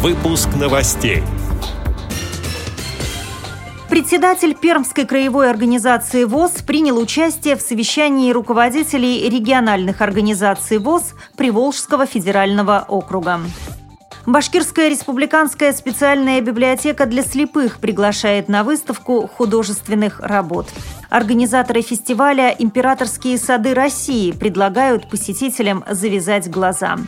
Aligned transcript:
Выпуск 0.00 0.50
новостей. 0.54 1.24
Председатель 3.90 4.54
Пермской 4.54 5.04
краевой 5.04 5.50
организации 5.50 6.22
ВОЗ 6.22 6.62
принял 6.64 6.98
участие 6.98 7.56
в 7.56 7.60
совещании 7.60 8.30
руководителей 8.30 9.28
региональных 9.28 10.00
организаций 10.00 10.78
ВОЗ 10.78 11.14
Приволжского 11.36 12.06
федерального 12.06 12.84
округа. 12.86 13.40
Башкирская 14.24 14.88
республиканская 14.88 15.72
специальная 15.72 16.40
библиотека 16.42 17.04
для 17.04 17.24
слепых 17.24 17.78
приглашает 17.78 18.48
на 18.48 18.62
выставку 18.62 19.26
художественных 19.26 20.20
работ. 20.20 20.68
Организаторы 21.08 21.80
фестиваля 21.80 22.54
«Императорские 22.58 23.38
сады 23.38 23.72
России» 23.72 24.32
предлагают 24.32 25.08
посетителям 25.08 25.82
завязать 25.88 26.50
глаза. 26.50 26.98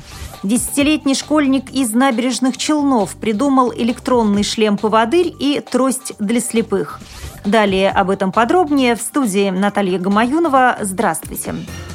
Десятилетний 0.42 1.14
школьник 1.14 1.70
из 1.70 1.92
набережных 1.92 2.56
Челнов 2.56 3.14
придумал 3.16 3.72
электронный 3.74 4.42
шлем-поводырь 4.42 5.34
и 5.38 5.60
трость 5.60 6.14
для 6.18 6.40
слепых. 6.40 7.00
Далее 7.44 7.90
об 7.90 8.08
этом 8.08 8.32
подробнее 8.32 8.96
в 8.96 9.02
студии 9.02 9.50
Наталья 9.50 9.98
Гамаюнова. 9.98 10.78
Здравствуйте. 10.80 11.52
Здравствуйте. 11.52 11.89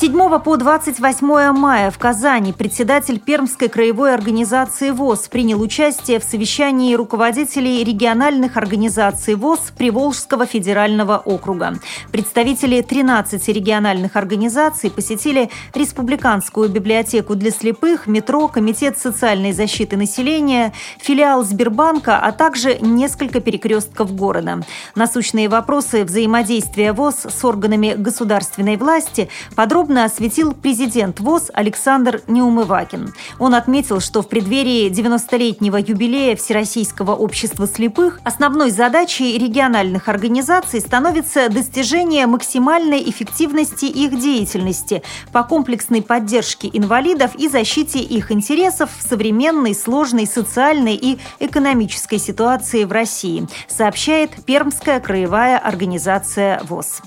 7 0.00 0.38
по 0.38 0.56
28 0.56 1.52
мая 1.52 1.90
в 1.90 1.98
Казани 1.98 2.54
председатель 2.54 3.20
Пермской 3.20 3.68
краевой 3.68 4.14
организации 4.14 4.92
ВОЗ 4.92 5.28
принял 5.28 5.60
участие 5.60 6.18
в 6.18 6.24
совещании 6.24 6.94
руководителей 6.94 7.84
региональных 7.84 8.56
организаций 8.56 9.34
ВОЗ 9.34 9.74
Приволжского 9.76 10.46
федерального 10.46 11.18
округа. 11.18 11.74
Представители 12.12 12.80
13 12.80 13.46
региональных 13.48 14.16
организаций 14.16 14.90
посетили 14.90 15.50
Республиканскую 15.74 16.70
библиотеку 16.70 17.34
для 17.34 17.50
слепых, 17.50 18.06
метро, 18.06 18.48
Комитет 18.48 18.96
социальной 18.96 19.52
защиты 19.52 19.98
населения, 19.98 20.72
филиал 20.98 21.44
Сбербанка, 21.44 22.16
а 22.16 22.32
также 22.32 22.78
несколько 22.80 23.40
перекрестков 23.40 24.14
города. 24.14 24.62
Насущные 24.94 25.50
вопросы 25.50 26.04
взаимодействия 26.04 26.94
ВОЗ 26.94 27.26
с 27.28 27.44
органами 27.44 27.92
государственной 27.98 28.78
власти 28.78 29.28
подробно 29.54 29.89
подробно 29.90 30.04
осветил 30.04 30.54
президент 30.54 31.18
ВОЗ 31.18 31.50
Александр 31.52 32.22
Неумывакин. 32.28 33.12
Он 33.40 33.56
отметил, 33.56 33.98
что 33.98 34.22
в 34.22 34.28
преддверии 34.28 34.88
90-летнего 34.88 35.78
юбилея 35.78 36.36
Всероссийского 36.36 37.16
общества 37.16 37.66
слепых 37.66 38.20
основной 38.22 38.70
задачей 38.70 39.36
региональных 39.36 40.08
организаций 40.08 40.80
становится 40.80 41.48
достижение 41.48 42.28
максимальной 42.28 43.02
эффективности 43.10 43.86
их 43.86 44.16
деятельности 44.20 45.02
по 45.32 45.42
комплексной 45.42 46.02
поддержке 46.02 46.70
инвалидов 46.72 47.32
и 47.34 47.48
защите 47.48 47.98
их 47.98 48.30
интересов 48.30 48.90
в 48.96 49.02
современной 49.02 49.74
сложной 49.74 50.26
социальной 50.28 50.94
и 50.94 51.18
экономической 51.40 52.18
ситуации 52.18 52.84
в 52.84 52.92
России, 52.92 53.48
сообщает 53.66 54.30
Пермская 54.44 55.00
краевая 55.00 55.58
организация 55.58 56.60
ВОЗ. 56.68 57.02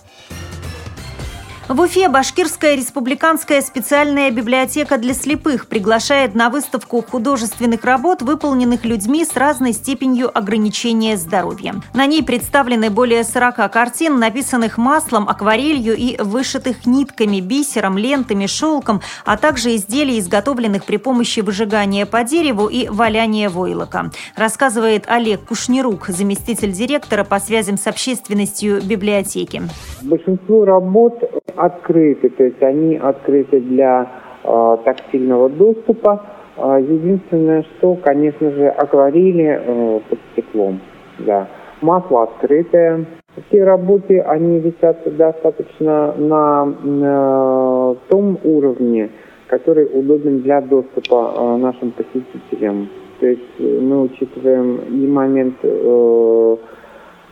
В 1.74 1.82
Уфе 1.82 2.08
Башкирская 2.08 2.76
республиканская 2.76 3.60
специальная 3.62 4.30
библиотека 4.30 5.00
для 5.00 5.16
слепых 5.16 5.66
приглашает 5.66 6.36
на 6.36 6.52
выставку 6.52 7.02
художественных 7.02 7.84
работ, 7.84 8.22
выполненных 8.22 8.86
людьми 8.86 9.26
с 9.26 9.36
разной 9.36 9.74
степенью 9.74 10.30
ограничения 10.38 11.18
здоровья. 11.18 11.74
На 11.96 12.06
ней 12.06 12.22
представлены 12.22 12.92
более 12.92 13.24
40 13.24 13.72
картин, 13.72 14.20
написанных 14.20 14.78
маслом, 14.78 15.28
акварелью 15.28 15.96
и 15.98 16.16
вышитых 16.22 16.86
нитками, 16.86 17.40
бисером, 17.40 17.98
лентами, 17.98 18.46
шелком, 18.46 19.02
а 19.26 19.36
также 19.36 19.76
изделий, 19.76 20.20
изготовленных 20.20 20.86
при 20.86 20.98
помощи 20.98 21.40
выжигания 21.40 22.06
по 22.06 22.24
дереву 22.24 22.68
и 22.68 22.88
валяния 22.88 23.50
войлока. 23.50 24.12
Рассказывает 24.36 25.06
Олег 25.08 25.46
Кушнирук, 25.46 26.10
заместитель 26.10 26.72
директора 26.72 27.24
по 27.24 27.40
связям 27.40 27.80
с 27.80 27.88
общественностью 27.88 28.80
библиотеки. 28.84 29.64
Большинство 30.04 30.66
работ 30.66 31.20
открыты, 31.66 32.30
то 32.30 32.44
есть 32.44 32.62
они 32.62 32.98
открыты 32.98 33.60
для 33.60 34.08
э, 34.44 34.78
тактильного 34.84 35.50
доступа. 35.50 36.24
Э, 36.58 36.80
единственное, 36.82 37.64
что, 37.64 37.96
конечно 37.96 38.52
же, 38.52 38.68
акварели 38.68 39.62
э, 39.64 40.00
под 40.10 40.20
стеклом, 40.32 40.80
да. 41.20 41.48
Масло 41.82 42.24
открытое. 42.24 43.06
Все 43.48 43.64
работы, 43.64 44.20
они 44.20 44.60
висят 44.60 45.00
достаточно 45.18 46.14
на, 46.14 46.66
на 46.66 47.96
том 48.10 48.38
уровне, 48.44 49.10
который 49.48 49.88
удобен 49.92 50.42
для 50.42 50.62
доступа 50.62 51.34
э, 51.36 51.58
нашим 51.58 51.92
посетителям. 51.92 52.90
То 53.20 53.28
есть 53.28 53.42
э, 53.60 53.80
мы 53.82 54.04
учитываем 54.04 54.76
и 54.90 55.08
момент 55.08 55.56
э, 55.64 56.58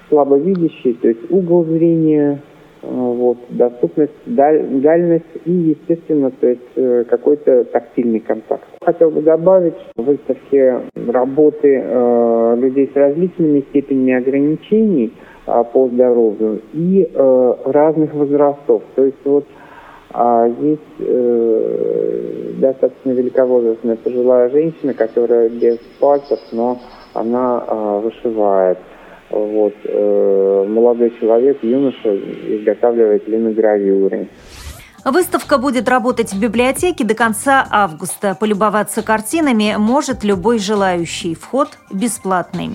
слабовидящий, 0.10 0.94
то 0.94 1.08
есть 1.08 1.30
угол 1.30 1.66
зрения, 1.66 2.42
доступность, 3.52 4.14
даль, 4.26 4.66
дальность 4.82 5.26
и, 5.46 5.52
естественно, 5.52 6.32
то 6.32 6.48
есть 6.48 6.62
э, 6.76 7.04
какой-то 7.10 7.66
тактильный 7.66 8.20
контакт. 8.20 8.64
Хотел 8.84 9.12
бы 9.12 9.22
добавить, 9.22 9.76
в 9.96 10.04
выставке 10.04 10.82
работы 11.08 11.84
э, 11.84 12.56
людей 12.58 12.90
с 12.92 12.96
различными 12.96 13.62
степенями 13.70 14.14
ограничений 14.14 15.14
э, 15.46 15.64
по 15.72 15.88
здоровью 15.90 16.62
и 16.74 17.10
разных 17.66 18.14
возрастов. 18.14 18.84
То 18.96 19.06
есть 19.06 19.18
вот 19.26 19.46
э, 20.14 20.54
есть 20.62 22.60
достаточно 22.60 23.12
великовозрастная 23.12 23.96
пожилая 23.98 24.50
женщина, 24.50 24.94
которая 24.94 25.50
без 25.50 25.78
пальцев, 26.00 26.40
но 26.52 26.80
она 27.14 28.00
вышивает 28.00 28.78
вот, 29.32 29.74
э, 29.84 30.66
молодой 30.68 31.14
человек, 31.20 31.58
юноша, 31.62 32.16
изготавливает 32.16 33.28
линогравюры. 33.28 34.28
Выставка 35.04 35.58
будет 35.58 35.90
работать 35.90 36.32
в 36.32 36.40
библиотеке 36.40 37.04
до 37.04 37.16
конца 37.16 37.66
августа. 37.72 38.38
Полюбоваться 38.40 39.02
картинами 39.02 39.76
может 39.78 40.24
любой 40.24 40.60
желающий. 40.60 41.34
Вход 41.34 41.70
бесплатный. 41.92 42.72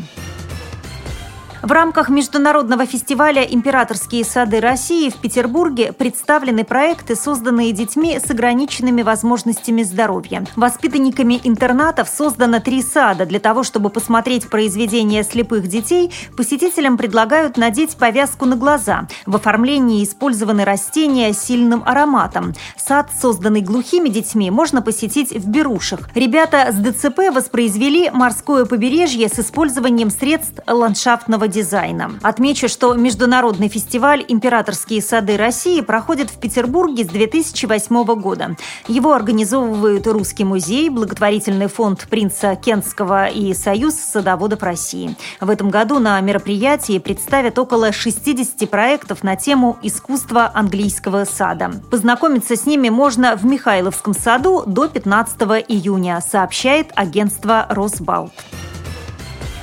В 1.66 1.72
рамках 1.72 2.10
международного 2.10 2.86
фестиваля 2.86 3.42
«Императорские 3.42 4.24
сады 4.24 4.60
России» 4.60 5.10
в 5.10 5.16
Петербурге 5.16 5.92
представлены 5.92 6.62
проекты, 6.62 7.16
созданные 7.16 7.72
детьми 7.72 8.20
с 8.24 8.30
ограниченными 8.30 9.02
возможностями 9.02 9.82
здоровья. 9.82 10.46
Воспитанниками 10.54 11.40
интернатов 11.42 12.08
создано 12.08 12.60
три 12.60 12.82
сада. 12.82 13.26
Для 13.26 13.40
того, 13.40 13.64
чтобы 13.64 13.90
посмотреть 13.90 14.48
произведения 14.48 15.24
слепых 15.24 15.66
детей, 15.66 16.12
посетителям 16.36 16.96
предлагают 16.96 17.56
надеть 17.56 17.96
повязку 17.96 18.44
на 18.44 18.54
глаза. 18.54 19.08
В 19.26 19.34
оформлении 19.34 20.04
использованы 20.04 20.64
растения 20.64 21.32
с 21.32 21.42
сильным 21.42 21.82
ароматом. 21.84 22.54
Сад, 22.76 23.10
созданный 23.20 23.60
глухими 23.60 24.08
детьми, 24.08 24.52
можно 24.52 24.82
посетить 24.82 25.32
в 25.32 25.48
Берушах. 25.48 26.10
Ребята 26.14 26.68
с 26.70 26.76
ДЦП 26.76 27.32
воспроизвели 27.34 28.08
морское 28.10 28.66
побережье 28.66 29.28
с 29.28 29.40
использованием 29.40 30.10
средств 30.10 30.60
ландшафтного 30.68 31.48
дизайна. 31.48 31.55
Отмечу, 32.22 32.68
что 32.68 32.94
международный 32.94 33.68
фестиваль 33.68 34.24
«Императорские 34.26 35.02
сады 35.02 35.36
России» 35.36 35.80
проходит 35.80 36.30
в 36.30 36.38
Петербурге 36.38 37.04
с 37.04 37.08
2008 37.08 38.04
года. 38.20 38.56
Его 38.88 39.12
организовывают 39.12 40.06
Русский 40.06 40.44
музей, 40.44 40.88
благотворительный 40.90 41.68
фонд 41.68 42.06
принца 42.08 42.56
Кентского 42.56 43.26
и 43.26 43.54
Союз 43.54 43.94
садоводов 43.94 44.62
России. 44.62 45.16
В 45.40 45.50
этом 45.50 45.70
году 45.70 45.98
на 45.98 46.20
мероприятии 46.20 46.98
представят 46.98 47.58
около 47.58 47.92
60 47.92 48.68
проектов 48.68 49.22
на 49.22 49.36
тему 49.36 49.78
искусства 49.82 50.50
английского 50.54 51.24
сада. 51.24 51.70
Познакомиться 51.90 52.56
с 52.56 52.66
ними 52.66 52.88
можно 52.88 53.36
в 53.36 53.44
Михайловском 53.44 54.14
саду 54.14 54.64
до 54.66 54.88
15 54.88 55.40
июня, 55.68 56.20
сообщает 56.20 56.90
агентство 56.94 57.66
«Росбалт». 57.68 58.32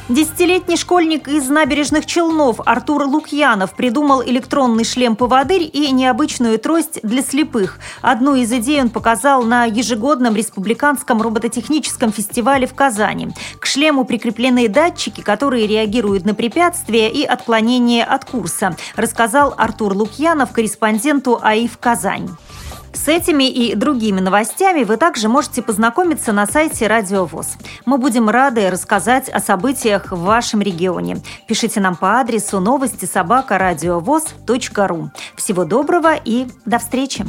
Десятилетний 0.10 0.76
школьник 0.76 1.30
из 1.30 1.48
набережных 1.48 2.06
Челнов 2.06 2.60
Артур 2.66 3.04
Лукьянов 3.04 3.74
придумал 3.74 4.22
электронный 4.22 4.84
шлем-поводырь 4.84 5.70
и 5.72 5.92
необычную 5.92 6.60
трость 6.60 7.00
для 7.04 7.22
слепых. 7.22 7.80
Одну 8.02 8.36
из 8.36 8.52
идей 8.52 8.82
он 8.82 8.90
показал 8.90 9.44
на 9.44 9.64
ежегодном 9.64 10.36
республиканском 10.36 11.22
робототехническом 11.22 12.12
фестивале 12.12 12.68
в 12.68 12.74
Казани. 12.74 13.30
К 13.60 13.66
шлему 13.66 14.04
прикреплены 14.04 14.68
датчики, 14.68 15.22
которые 15.22 15.68
реагируют 15.68 16.26
на 16.26 16.34
препятствия 16.34 17.10
и 17.10 17.24
отклонения 17.24 18.04
от 18.04 18.26
курса, 18.26 18.76
рассказал 18.98 19.54
Артур 19.58 19.94
Лукьянов 19.94 20.52
корреспонденту 20.52 21.40
АИФ 21.42 21.78
«Казань». 21.78 22.30
С 22.94 23.08
этими 23.08 23.50
и 23.50 23.76
другими 23.76 24.20
новостями 24.20 24.84
вы 24.84 24.98
также 24.98 25.28
можете 25.28 25.62
познакомиться 25.62 26.32
на 26.32 26.46
сайте 26.46 26.88
Радио 26.88 27.26
ВОЗ. 27.26 27.58
Мы 27.86 27.98
будем 27.98 28.30
рады 28.30 28.70
рассказать 28.70 29.30
о 29.30 29.40
событиях 29.40 30.12
в 30.12 30.22
вашем 30.22 30.62
регионе. 30.62 31.18
Пишите 31.48 31.80
нам 31.80 31.96
по 31.96 32.20
адресу 32.20 32.60
новости 32.60 33.06
собака 33.06 33.58
ру. 34.88 35.10
Всего 35.36 35.66
доброго 35.66 36.16
и 36.16 36.48
до 36.66 36.78
встречи! 36.78 37.26